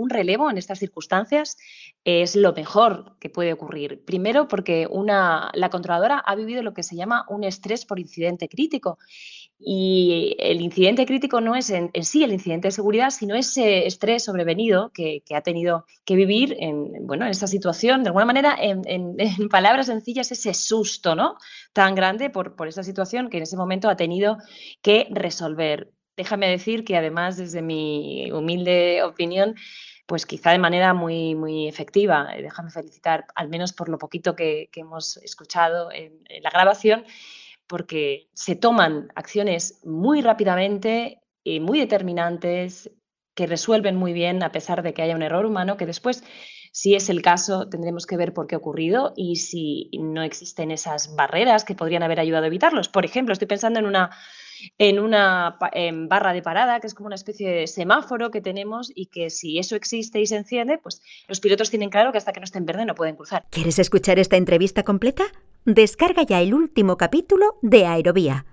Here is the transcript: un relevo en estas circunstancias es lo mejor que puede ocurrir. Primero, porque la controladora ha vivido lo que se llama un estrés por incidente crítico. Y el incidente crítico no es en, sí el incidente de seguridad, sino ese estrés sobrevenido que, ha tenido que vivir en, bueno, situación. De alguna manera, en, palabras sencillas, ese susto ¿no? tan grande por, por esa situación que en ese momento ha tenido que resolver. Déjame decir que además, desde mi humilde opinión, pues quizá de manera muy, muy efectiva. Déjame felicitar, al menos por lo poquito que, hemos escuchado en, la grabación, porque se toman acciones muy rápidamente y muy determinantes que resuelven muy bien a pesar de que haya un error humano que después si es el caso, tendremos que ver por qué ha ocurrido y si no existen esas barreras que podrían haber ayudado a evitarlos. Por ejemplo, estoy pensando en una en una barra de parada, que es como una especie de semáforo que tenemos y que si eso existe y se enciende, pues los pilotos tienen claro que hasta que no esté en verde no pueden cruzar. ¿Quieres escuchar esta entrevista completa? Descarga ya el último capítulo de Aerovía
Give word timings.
un 0.00 0.10
relevo 0.10 0.50
en 0.50 0.58
estas 0.58 0.78
circunstancias 0.78 1.56
es 2.04 2.34
lo 2.36 2.52
mejor 2.52 3.16
que 3.20 3.28
puede 3.28 3.52
ocurrir. 3.52 4.02
Primero, 4.04 4.48
porque 4.48 4.88
la 4.88 5.70
controladora 5.70 6.18
ha 6.18 6.34
vivido 6.34 6.62
lo 6.62 6.72
que 6.72 6.82
se 6.82 6.96
llama 6.96 7.26
un 7.28 7.44
estrés 7.44 7.84
por 7.84 7.98
incidente 7.98 8.48
crítico. 8.48 8.98
Y 9.62 10.36
el 10.38 10.62
incidente 10.62 11.04
crítico 11.04 11.42
no 11.42 11.54
es 11.54 11.68
en, 11.68 11.90
sí 12.02 12.24
el 12.24 12.32
incidente 12.32 12.68
de 12.68 12.72
seguridad, 12.72 13.10
sino 13.10 13.34
ese 13.34 13.86
estrés 13.86 14.24
sobrevenido 14.24 14.90
que, 14.94 15.22
ha 15.34 15.42
tenido 15.42 15.84
que 16.06 16.16
vivir 16.16 16.56
en, 16.58 17.06
bueno, 17.06 17.26
situación. 17.34 18.02
De 18.02 18.08
alguna 18.08 18.24
manera, 18.24 18.56
en, 18.58 19.16
palabras 19.50 19.86
sencillas, 19.86 20.32
ese 20.32 20.54
susto 20.54 21.14
¿no? 21.14 21.36
tan 21.74 21.94
grande 21.94 22.30
por, 22.30 22.56
por 22.56 22.68
esa 22.68 22.82
situación 22.82 23.28
que 23.28 23.36
en 23.36 23.42
ese 23.42 23.58
momento 23.58 23.90
ha 23.90 23.96
tenido 23.96 24.38
que 24.80 25.06
resolver. 25.10 25.90
Déjame 26.20 26.50
decir 26.50 26.84
que 26.84 26.98
además, 26.98 27.38
desde 27.38 27.62
mi 27.62 28.30
humilde 28.30 29.02
opinión, 29.02 29.54
pues 30.04 30.26
quizá 30.26 30.50
de 30.50 30.58
manera 30.58 30.92
muy, 30.92 31.34
muy 31.34 31.66
efectiva. 31.66 32.28
Déjame 32.36 32.70
felicitar, 32.70 33.24
al 33.34 33.48
menos 33.48 33.72
por 33.72 33.88
lo 33.88 33.96
poquito 33.96 34.36
que, 34.36 34.68
hemos 34.74 35.16
escuchado 35.16 35.90
en, 35.90 36.22
la 36.42 36.50
grabación, 36.50 37.06
porque 37.66 38.28
se 38.34 38.54
toman 38.54 39.08
acciones 39.14 39.80
muy 39.82 40.20
rápidamente 40.20 41.22
y 41.42 41.58
muy 41.58 41.78
determinantes 41.80 42.90
que 43.34 43.46
resuelven 43.46 43.96
muy 43.96 44.12
bien 44.12 44.42
a 44.42 44.52
pesar 44.52 44.82
de 44.82 44.92
que 44.92 45.00
haya 45.00 45.16
un 45.16 45.22
error 45.22 45.46
humano 45.46 45.78
que 45.78 45.86
después 45.86 46.22
si 46.70 46.94
es 46.94 47.08
el 47.08 47.22
caso, 47.22 47.66
tendremos 47.70 48.04
que 48.04 48.18
ver 48.18 48.34
por 48.34 48.46
qué 48.46 48.56
ha 48.56 48.58
ocurrido 48.58 49.14
y 49.16 49.36
si 49.36 49.88
no 49.98 50.22
existen 50.22 50.70
esas 50.70 51.16
barreras 51.16 51.64
que 51.64 51.74
podrían 51.74 52.02
haber 52.02 52.20
ayudado 52.20 52.44
a 52.44 52.48
evitarlos. 52.48 52.90
Por 52.90 53.06
ejemplo, 53.06 53.32
estoy 53.32 53.48
pensando 53.48 53.80
en 53.80 53.86
una 53.86 54.10
en 54.78 54.98
una 54.98 55.58
barra 56.08 56.32
de 56.32 56.42
parada, 56.42 56.80
que 56.80 56.86
es 56.86 56.94
como 56.94 57.06
una 57.06 57.16
especie 57.16 57.50
de 57.50 57.66
semáforo 57.66 58.30
que 58.30 58.40
tenemos 58.40 58.92
y 58.94 59.06
que 59.06 59.30
si 59.30 59.58
eso 59.58 59.76
existe 59.76 60.20
y 60.20 60.26
se 60.26 60.36
enciende, 60.36 60.78
pues 60.78 61.02
los 61.28 61.40
pilotos 61.40 61.70
tienen 61.70 61.90
claro 61.90 62.12
que 62.12 62.18
hasta 62.18 62.32
que 62.32 62.40
no 62.40 62.44
esté 62.44 62.58
en 62.58 62.66
verde 62.66 62.84
no 62.84 62.94
pueden 62.94 63.16
cruzar. 63.16 63.46
¿Quieres 63.50 63.78
escuchar 63.78 64.18
esta 64.18 64.36
entrevista 64.36 64.82
completa? 64.82 65.24
Descarga 65.64 66.22
ya 66.22 66.40
el 66.40 66.54
último 66.54 66.96
capítulo 66.96 67.58
de 67.62 67.86
Aerovía 67.86 68.46